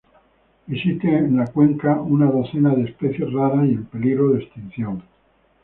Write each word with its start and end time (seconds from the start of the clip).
Existen 0.67 1.13
en 1.13 1.37
la 1.37 1.45
cuenca 1.45 1.91
una 2.01 2.25
docena 2.25 2.73
de 2.73 2.85
especies 2.85 3.31
raras 3.31 3.67
y 3.69 3.73
en 3.73 3.85
peligro 3.85 4.29
de 4.29 4.41
extinción. 4.43 5.03